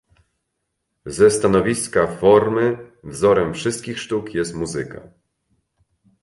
[1.05, 5.11] Ze stanowiska formy wzorem wszystkich sztuk jest muzyka.